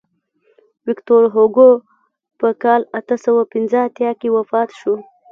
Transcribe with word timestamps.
ویکتور 0.87 1.23
هوګو 1.33 1.69
په 2.39 2.47
کال 2.63 2.81
اته 2.99 3.15
سوه 3.25 3.41
پنځه 3.53 3.77
اتیا 3.87 4.11
کې 4.19 4.33
وفات 4.37 4.69
شو. 4.79 4.93